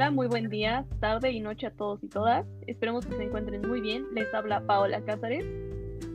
[0.00, 2.46] Hola, muy buen día, tarde y noche a todos y todas.
[2.66, 4.06] Esperemos que se encuentren muy bien.
[4.14, 5.44] Les habla Paola Cázares.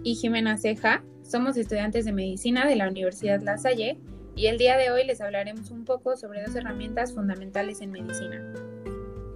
[0.02, 1.04] Y Jimena Ceja.
[1.21, 3.99] Somos estudiantes de medicina de la Universidad La Salle
[4.35, 8.41] y el día de hoy les hablaremos un poco sobre dos herramientas fundamentales en medicina.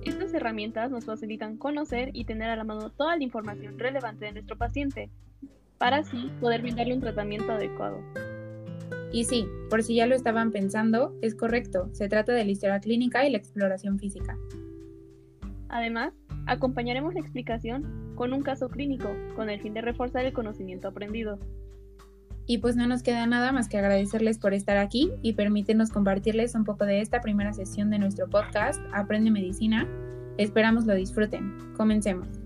[0.03, 4.31] Estas herramientas nos facilitan conocer y tener a la mano toda la información relevante de
[4.31, 5.11] nuestro paciente,
[5.77, 8.01] para así poder brindarle un tratamiento adecuado.
[9.11, 12.79] Y sí, por si ya lo estaban pensando, es correcto, se trata de la historia
[12.79, 14.37] clínica y la exploración física.
[15.69, 16.13] Además,
[16.45, 21.39] acompañaremos la explicación con un caso clínico, con el fin de reforzar el conocimiento aprendido.
[22.45, 26.55] Y pues no nos queda nada más que agradecerles por estar aquí y permítenos compartirles
[26.55, 29.87] un poco de esta primera sesión de nuestro podcast Aprende Medicina.
[30.37, 31.55] Esperamos lo disfruten.
[31.77, 32.38] Comencemos.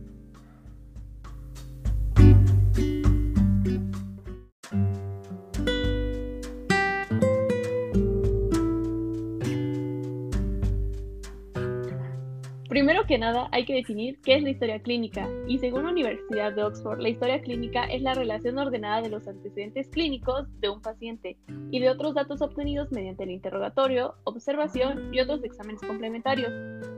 [12.73, 16.53] Primero que nada, hay que definir qué es la historia clínica, y según la Universidad
[16.53, 20.81] de Oxford, la historia clínica es la relación ordenada de los antecedentes clínicos de un
[20.81, 21.37] paciente
[21.69, 26.51] y de otros datos obtenidos mediante el interrogatorio, observación y otros exámenes complementarios,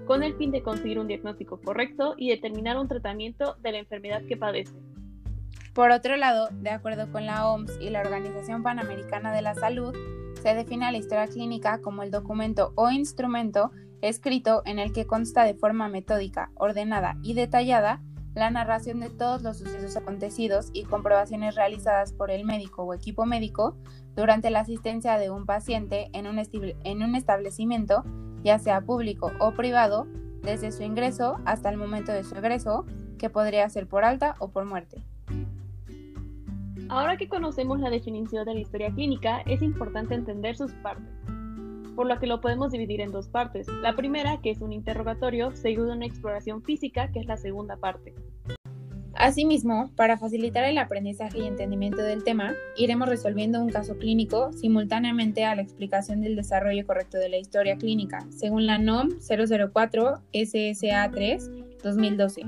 [0.05, 4.21] con el fin de conseguir un diagnóstico correcto y determinar un tratamiento de la enfermedad
[4.29, 4.73] que padece.
[5.73, 9.93] Por otro lado, de acuerdo con la OMS y la Organización Panamericana de la Salud,
[10.41, 15.43] se define la historia clínica como el documento o instrumento escrito en el que consta
[15.43, 18.01] de forma metódica, ordenada y detallada
[18.35, 23.25] la narración de todos los sucesos acontecidos y comprobaciones realizadas por el médico o equipo
[23.25, 23.77] médico
[24.15, 26.41] durante la asistencia de un paciente en un,
[26.83, 28.03] en un establecimiento,
[28.43, 30.05] ya sea público o privado,
[30.41, 32.85] desde su ingreso hasta el momento de su egreso,
[33.17, 35.03] que podría ser por alta o por muerte.
[36.89, 41.09] Ahora que conocemos la definición de la historia clínica, es importante entender sus partes
[41.95, 43.67] por lo que lo podemos dividir en dos partes.
[43.81, 47.77] La primera, que es un interrogatorio, seguido de una exploración física, que es la segunda
[47.77, 48.13] parte.
[49.13, 55.45] Asimismo, para facilitar el aprendizaje y entendimiento del tema, iremos resolviendo un caso clínico simultáneamente
[55.45, 61.11] a la explicación del desarrollo correcto de la historia clínica, según la NOM 004 SSA
[61.11, 61.51] 3
[61.81, 62.41] 2012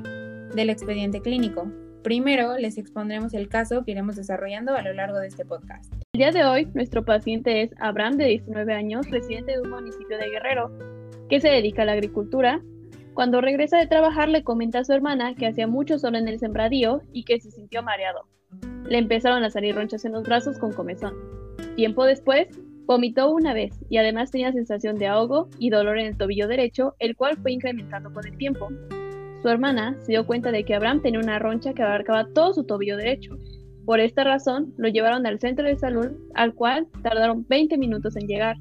[0.56, 1.72] del expediente clínico,
[2.08, 5.94] Primero les expondremos el caso que iremos desarrollando a lo largo de este podcast.
[6.18, 10.18] El día de hoy, nuestro paciente es Abraham, de 19 años, residente de un municipio
[10.18, 10.72] de Guerrero,
[11.30, 12.60] que se dedica a la agricultura.
[13.14, 16.40] Cuando regresa de trabajar, le comenta a su hermana que hacía mucho sol en el
[16.40, 18.22] sembradío y que se sintió mareado.
[18.90, 21.14] Le empezaron a salir ronchas en los brazos con comezón.
[21.76, 22.48] Tiempo después,
[22.88, 26.96] vomitó una vez y además tenía sensación de ahogo y dolor en el tobillo derecho,
[26.98, 28.70] el cual fue incrementando con el tiempo.
[29.44, 32.64] Su hermana se dio cuenta de que Abraham tenía una roncha que abarcaba todo su
[32.64, 33.38] tobillo derecho.
[33.88, 38.28] Por esta razón, lo llevaron al centro de salud, al cual tardaron 20 minutos en
[38.28, 38.58] llegar.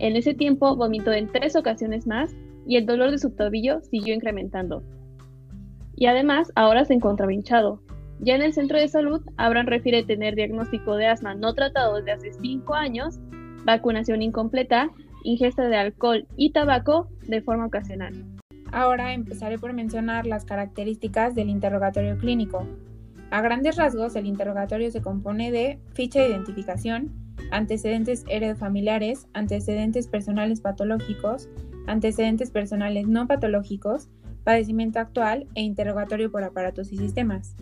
[0.00, 2.34] En ese tiempo vomitó en tres ocasiones más
[2.66, 4.82] y el dolor de su tobillo siguió incrementando.
[5.94, 7.80] Y además, ahora se encontraba hinchado.
[8.18, 12.10] Ya en el centro de salud, Abraham refiere tener diagnóstico de asma no tratado desde
[12.10, 13.20] hace 5 años,
[13.64, 14.90] vacunación incompleta,
[15.22, 18.24] ingesta de alcohol y tabaco de forma ocasional.
[18.72, 22.66] Ahora empezaré por mencionar las características del interrogatorio clínico.
[23.34, 27.10] A grandes rasgos, el interrogatorio se compone de ficha de identificación,
[27.50, 31.48] antecedentes heredofamiliares, antecedentes personales patológicos,
[31.88, 34.08] antecedentes personales no patológicos,
[34.44, 37.56] padecimiento actual e interrogatorio por aparatos y sistemas.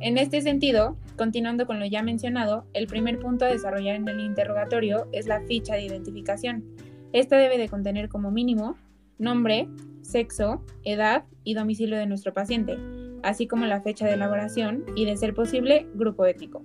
[0.00, 4.18] En este sentido, continuando con lo ya mencionado, el primer punto a desarrollar en el
[4.18, 6.64] interrogatorio es la ficha de identificación.
[7.12, 8.76] Esta debe de contener como mínimo
[9.18, 9.68] nombre,
[10.02, 12.76] sexo, edad y domicilio de nuestro paciente,
[13.24, 16.62] así como la fecha de elaboración y, de ser posible, grupo étnico.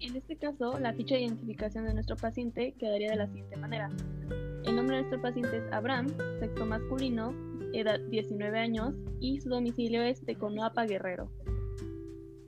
[0.00, 3.90] En este caso, la ficha de identificación de nuestro paciente quedaría de la siguiente manera.
[4.64, 6.08] El nombre de nuestro paciente es Abraham,
[6.40, 7.32] sexo masculino,
[7.72, 11.30] edad 19 años y su domicilio es de Conoapa Guerrero.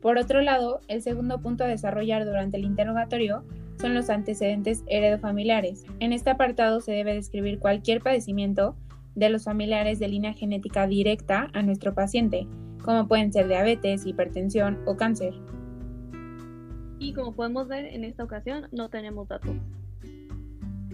[0.03, 3.45] Por otro lado, el segundo punto a desarrollar durante el interrogatorio
[3.81, 5.85] son los antecedentes heredofamiliares.
[6.01, 8.77] En este apartado se debe describir cualquier padecimiento
[9.17, 12.47] de los familiares de línea genética directa a nuestro paciente,
[12.85, 15.35] como pueden ser diabetes, hipertensión o cáncer.
[16.99, 19.57] Y como podemos ver, en esta ocasión no tenemos datos.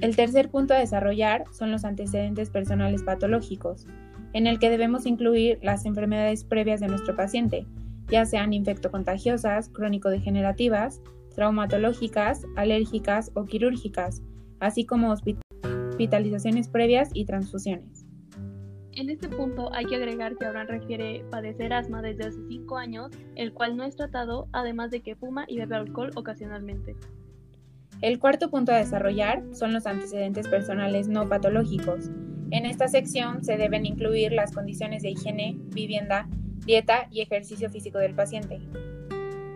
[0.01, 3.87] El tercer punto a desarrollar son los antecedentes personales patológicos,
[4.33, 7.67] en el que debemos incluir las enfermedades previas de nuestro paciente,
[8.09, 11.01] ya sean infectocontagiosas, crónico-degenerativas,
[11.35, 14.23] traumatológicas, alérgicas o quirúrgicas,
[14.61, 18.02] así como hospitalizaciones previas y transfusiones.
[18.95, 23.11] En este punto hay que agregar que Abraham refiere padecer asma desde hace 5 años,
[23.37, 26.95] el cual no es tratado, además de que fuma y bebe alcohol ocasionalmente.
[28.03, 32.11] El cuarto punto a desarrollar son los antecedentes personales no patológicos,
[32.51, 36.29] En esta sección se deben incluir las condiciones de higiene, vivienda,
[36.67, 38.61] dieta y ejercicio físico del paciente.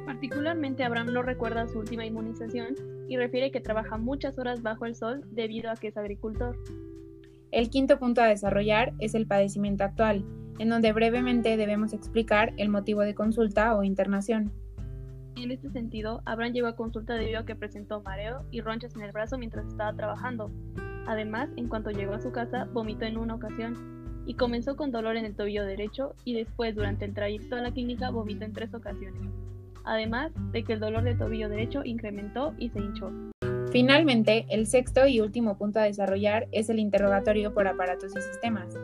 [0.06, 2.75] Particularmente Abraham no recuerda su última inmunización
[3.06, 6.56] y refiere que trabaja muchas horas bajo el sol debido a que es agricultor.
[7.56, 10.26] El quinto punto a desarrollar es el padecimiento actual,
[10.58, 14.53] en donde brevemente debemos explicar el motivo de consulta o internación.
[15.37, 19.00] En este sentido, Abraham llegó a consulta debido a que presentó mareo y ronchas en
[19.00, 20.50] el brazo mientras estaba trabajando.
[21.06, 25.17] Además, en cuanto llegó a su casa, vomitó en una ocasión y comenzó con dolor
[25.17, 28.75] en el tobillo derecho y después, durante el trayecto a la clínica, vomitó en tres
[28.75, 29.32] ocasiones.
[29.82, 33.11] Además de que el dolor del tobillo derecho incrementó y se hinchó.
[33.76, 38.75] Finalmente, el sexto y último punto a desarrollar es el interrogatorio por aparatos y sistemas.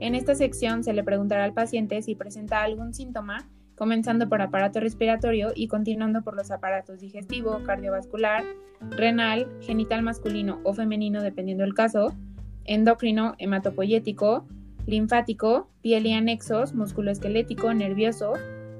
[0.00, 4.80] En esta sección se le preguntará al paciente si presenta algún síntoma comenzando por aparato
[4.80, 8.42] respiratorio y continuando por los aparatos digestivo, cardiovascular,
[8.88, 12.16] renal, genital masculino o femenino dependiendo del caso,
[12.64, 14.46] endocrino, hematopoyético,
[14.86, 18.32] linfático, piel y anexos, musculoesquelético, nervioso,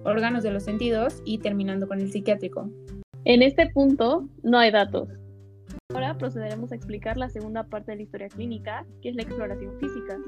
[0.03, 2.71] órganos de los sentidos y terminando con el psiquiátrico.
[3.27, 5.18] En este punto no hay datos.
[5.95, 9.79] Ahora procederemos a explicar la segunda parte de la historia clínica, que es la exploración
[9.81, 10.19] física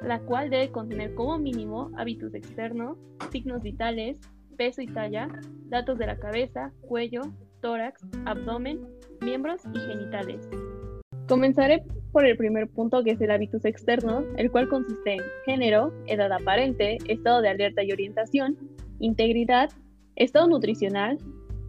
[0.00, 2.96] la cual debe contener como mínimo hábitos externos,
[3.30, 4.18] signos vitales,
[4.56, 5.28] peso y talla,
[5.68, 7.20] datos de la cabeza, cuello,
[7.60, 8.80] tórax, abdomen,
[9.20, 10.48] miembros y genitales.
[11.28, 15.92] Comenzaré por el primer punto que es el hábitus externo, el cual consiste en género,
[16.06, 18.56] edad aparente, estado de alerta y orientación,
[19.00, 19.70] integridad,
[20.16, 21.18] estado nutricional,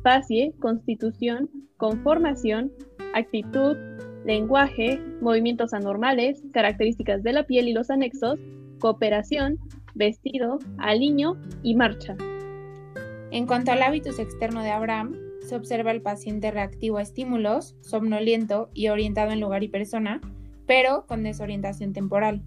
[0.04, 2.72] facie, constitución, conformación,
[3.14, 3.78] actitud,
[4.26, 8.40] lenguaje, movimientos anormales, características de la piel y los anexos,
[8.80, 9.58] cooperación,
[9.96, 12.16] vestido, aliño y marcha.
[13.32, 18.70] En cuanto al hábitus externo de Abraham, se observa el paciente reactivo a estímulos, somnoliento
[18.74, 20.22] y orientado en lugar y persona,
[20.68, 22.44] pero con desorientación temporal.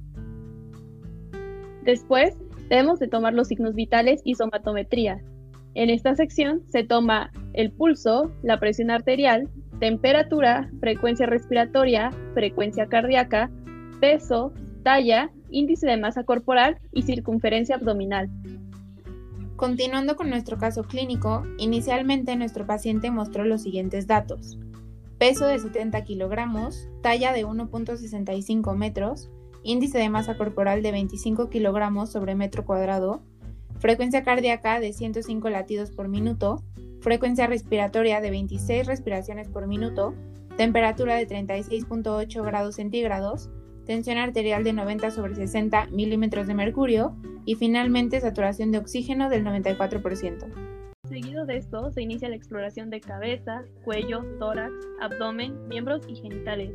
[1.82, 2.37] Después,
[2.69, 5.22] debemos de tomar los signos vitales y somatometría.
[5.75, 9.49] En esta sección se toma el pulso, la presión arterial,
[9.84, 13.50] temperatura, frecuencia respiratoria, frecuencia cardíaca,
[14.00, 18.31] peso, talla, índice de masa corporal y circunferencia abdominal.
[19.56, 24.58] Continuando con nuestro caso clínico, inicialmente nuestro paciente mostró los siguientes datos.
[25.19, 29.31] Peso de 70 kilogramos, talla de 1.65 metros,
[29.64, 33.22] índice de masa corporal de 25 kilogramos sobre metro cuadrado,
[33.81, 36.62] frecuencia cardíaca de 105 latidos por minuto,
[37.05, 40.15] frecuencia respiratoria de 26 respiraciones por minuto,
[40.56, 43.51] temperatura de 36.8 grados centígrados,
[43.85, 47.15] tensión arterial de 90 sobre 60 milímetros de mercurio
[47.45, 50.47] y finalmente saturación de oxígeno del 94%.
[51.06, 54.73] Seguido de esto se inicia la exploración de cabeza, cuello, tórax,
[55.03, 56.71] abdomen, miembros y genitales.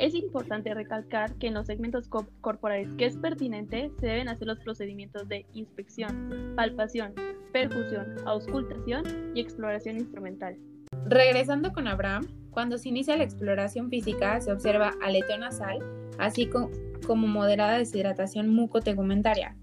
[0.00, 4.58] Es importante recalcar que en los segmentos corporales que es pertinente se deben hacer los
[4.60, 7.12] procedimientos de inspección, palpación,
[7.52, 9.04] perfusión, auscultación
[9.34, 10.56] y exploración instrumental.
[11.04, 15.80] Regresando con Abraham, cuando se inicia la exploración física se observa aleteo nasal,
[16.18, 19.54] así como moderada deshidratación mucotegumentaria.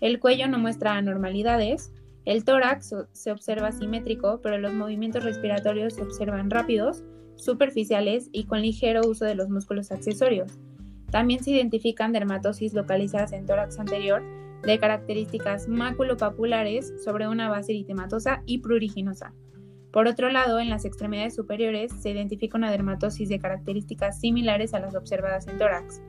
[0.00, 1.90] El cuello no muestra anormalidades,
[2.26, 7.02] el tórax se observa simétrico, pero los movimientos respiratorios se observan rápidos
[7.36, 10.58] superficiales y con ligero uso de los músculos accesorios.
[11.10, 14.22] También se identifican dermatosis localizadas en tórax anterior
[14.62, 19.32] de características maculopapulares sobre una base eritematosa y pruriginosa.
[19.92, 24.80] Por otro lado, en las extremidades superiores se identifica una dermatosis de características similares a
[24.80, 26.02] las observadas en tórax.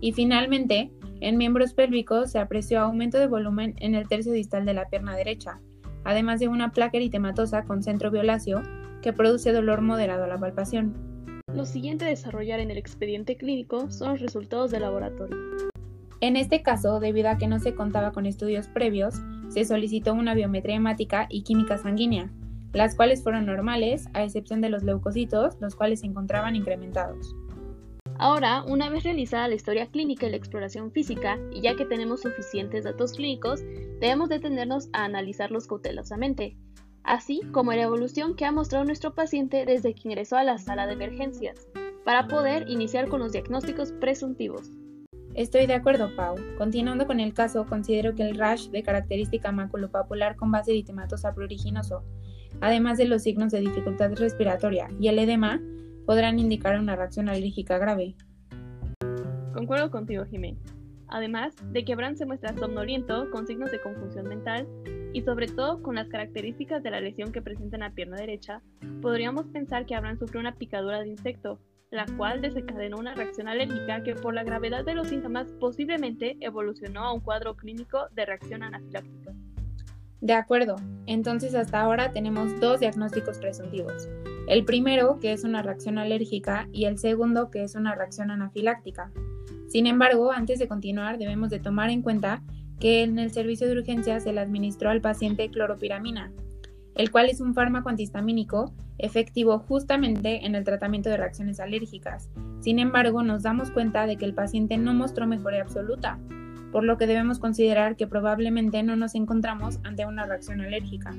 [0.00, 4.74] Y finalmente, en miembros pélvicos se apreció aumento de volumen en el tercio distal de
[4.74, 5.60] la pierna derecha,
[6.04, 8.62] además de una placa eritematosa con centro violáceo
[9.02, 10.94] que produce dolor moderado a la palpación.
[11.52, 15.36] Lo siguiente a desarrollar en el expediente clínico son los resultados de laboratorio.
[16.20, 19.16] En este caso, debido a que no se contaba con estudios previos,
[19.48, 22.30] se solicitó una biometría hemática y química sanguínea,
[22.72, 27.34] las cuales fueron normales, a excepción de los leucocitos, los cuales se encontraban incrementados.
[28.18, 32.22] Ahora, una vez realizada la historia clínica y la exploración física, y ya que tenemos
[32.22, 33.62] suficientes datos clínicos,
[34.00, 36.56] debemos detenernos a analizarlos cautelosamente,
[37.04, 40.86] así como la evolución que ha mostrado nuestro paciente desde que ingresó a la sala
[40.86, 41.68] de emergencias,
[42.04, 44.70] para poder iniciar con los diagnósticos presuntivos.
[45.34, 46.36] Estoy de acuerdo, Pau.
[46.58, 52.04] Continuando con el caso, considero que el rash de característica maculopapular con base eritematosa pruriginoso,
[52.60, 55.60] además de los signos de dificultad respiratoria y el edema,
[56.06, 58.14] podrán indicar una reacción alérgica grave.
[59.54, 60.62] Concuerdo contigo, Jiménez.
[61.08, 64.66] Además de que Bran se muestra somnoliento con signos de confusión mental
[65.12, 68.62] y sobre todo con las características de la lesión que presenta en la pierna derecha,
[69.00, 71.58] podríamos pensar que Abraham sufrió una picadura de insecto,
[71.90, 77.00] la cual desencadenó una reacción alérgica que por la gravedad de los síntomas posiblemente evolucionó
[77.00, 79.32] a un cuadro clínico de reacción anafiláctica.
[80.22, 80.76] De acuerdo,
[81.06, 84.08] entonces hasta ahora tenemos dos diagnósticos presuntivos.
[84.46, 89.10] El primero, que es una reacción alérgica, y el segundo, que es una reacción anafiláctica.
[89.66, 92.42] Sin embargo, antes de continuar, debemos de tomar en cuenta
[92.82, 96.32] que en el servicio de urgencia se le administró al paciente cloropiramina,
[96.96, 102.28] el cual es un fármaco antihistamínico efectivo justamente en el tratamiento de reacciones alérgicas.
[102.58, 106.18] Sin embargo, nos damos cuenta de que el paciente no mostró mejoría absoluta,
[106.72, 111.14] por lo que debemos considerar que probablemente no nos encontramos ante una reacción alérgica.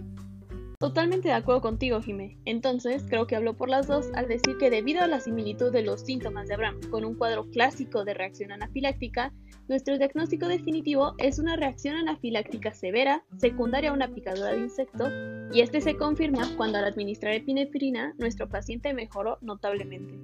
[0.83, 2.37] Totalmente de acuerdo contigo, Jimé.
[2.43, 5.81] Entonces, creo que habló por las dos al decir que debido a la similitud de
[5.81, 9.31] los síntomas de Abraham con un cuadro clásico de reacción anafiláctica,
[9.69, 15.07] nuestro diagnóstico definitivo es una reacción anafiláctica severa, secundaria a una picadura de insecto,
[15.53, 20.19] y este se confirma cuando al administrar epinefrina, nuestro paciente mejoró notablemente.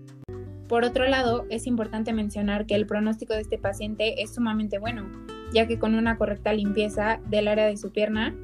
[0.68, 5.10] Por otro lado, es importante mencionar que el pronóstico de este paciente es sumamente bueno,
[5.54, 8.36] ya que con una correcta limpieza del área de su pierna,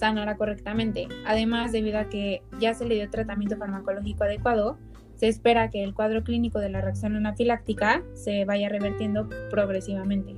[0.00, 1.06] sanará correctamente.
[1.26, 4.78] Además, debido a que ya se le dio tratamiento farmacológico adecuado,
[5.14, 10.34] se espera que el cuadro clínico de la reacción anafiláctica se vaya revertiendo progresivamente.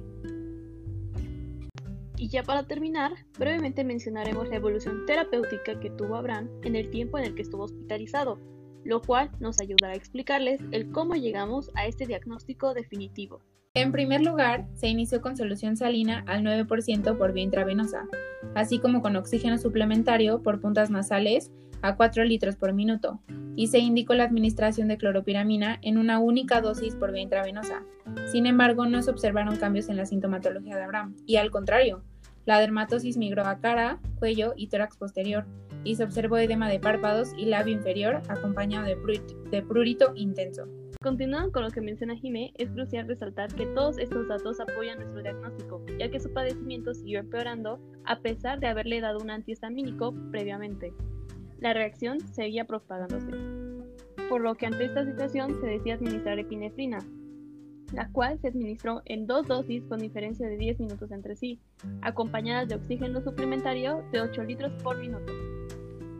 [2.16, 7.18] Y ya para terminar, brevemente mencionaremos la evolución terapéutica que tuvo Abraham en el tiempo
[7.18, 8.38] en el que estuvo hospitalizado,
[8.84, 13.40] lo cual nos ayudará a explicarles el cómo llegamos a este diagnóstico definitivo.
[13.74, 18.06] En primer lugar, se inició con solución salina al 9% por vía intravenosa,
[18.54, 21.50] así como con oxígeno suplementario por puntas nasales
[21.80, 23.22] a 4 litros por minuto,
[23.56, 27.82] y se indicó la administración de cloropiramina en una única dosis por vía intravenosa.
[28.30, 32.04] Sin embargo, no se observaron cambios en la sintomatología de Abraham, y al contrario,
[32.44, 35.46] la dermatosis migró a cara, cuello y tórax posterior,
[35.82, 40.68] y se observó edema de párpados y labio inferior acompañado de, prurito, intenso.
[41.02, 45.20] Continuando con lo que menciona Jimé, es crucial resaltar que todos estos datos apoyan nuestro
[45.20, 50.92] diagnóstico, ya que su padecimiento siguió empeorando a pesar de haberle dado un antihistamínico previamente.
[51.58, 53.32] La reacción seguía propagándose,
[54.28, 56.98] por lo que ante esta situación se decía administrar epinefrina,
[57.92, 61.58] la cual se administró en dos dosis con diferencia de 10 minutos entre sí,
[62.02, 65.32] acompañadas de oxígeno suplementario de 8 litros por minuto.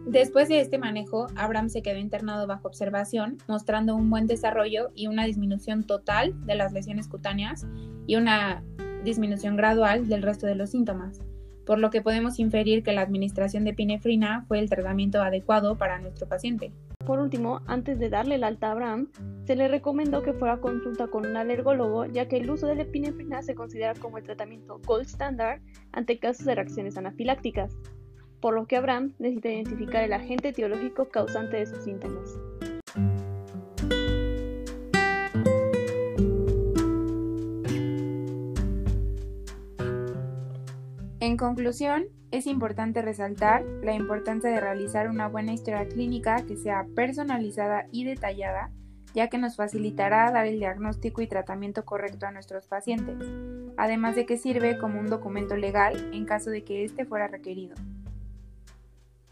[0.06, 5.06] Después de este manejo, Abraham se quedó internado bajo observación, mostrando un buen desarrollo y
[5.06, 7.66] una disminución total de las lesiones cutáneas
[8.06, 8.64] y una
[9.04, 11.21] disminución gradual del resto de los síntomas,
[11.64, 16.00] por lo que podemos inferir que la administración de pinefrina fue el tratamiento adecuado para
[16.00, 16.73] nuestro paciente.
[17.06, 19.09] Por último, antes de darle el alta a Abraham,
[19.44, 22.75] se le recomendó que fuera a consulta con un alergólogo, ya que el uso de
[22.75, 25.61] la epinefrina se considera como el tratamiento gold standard
[25.92, 27.76] ante casos de reacciones anafilácticas
[28.42, 32.37] por lo que Abraham necesita identificar el agente etiológico causante de sus síntomas.
[41.20, 46.84] En conclusión, es importante resaltar la importancia de realizar una buena historia clínica que sea
[46.96, 48.72] personalizada y detallada,
[49.14, 53.18] ya que nos facilitará dar el diagnóstico y tratamiento correcto a nuestros pacientes,
[53.76, 57.76] además de que sirve como un documento legal en caso de que éste fuera requerido.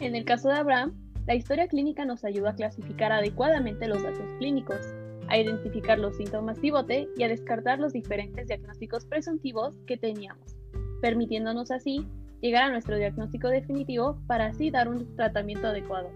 [0.00, 0.95] En el caso de Abraham,
[1.26, 4.80] la historia clínica nos ayuda a clasificar adecuadamente los datos clínicos,
[5.28, 10.57] a identificar los síntomas pivote y a descartar los diferentes diagnósticos presuntivos que teníamos,
[11.02, 12.07] permitiéndonos así
[12.40, 16.11] llegar a nuestro diagnóstico definitivo para así dar un tratamiento adecuado.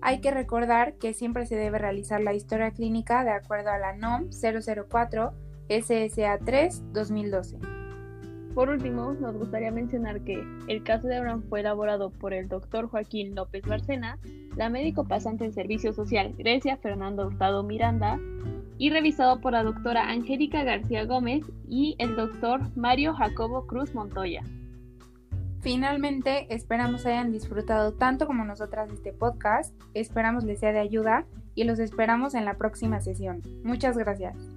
[0.00, 3.92] Hay que recordar que siempre se debe realizar la historia clínica de acuerdo a la
[3.96, 5.32] NOM 004
[5.68, 7.75] SSA 3 2012.
[8.56, 12.88] Por último, nos gustaría mencionar que el caso de Abraham fue elaborado por el doctor
[12.88, 14.18] Joaquín López Barcena,
[14.56, 18.18] la médico pasante en Servicio Social Grecia Fernando Hurtado Miranda
[18.78, 24.42] y revisado por la doctora Angélica García Gómez y el doctor Mario Jacobo Cruz Montoya.
[25.60, 31.64] Finalmente, esperamos hayan disfrutado tanto como nosotras este podcast, esperamos les sea de ayuda y
[31.64, 33.42] los esperamos en la próxima sesión.
[33.64, 34.55] Muchas gracias.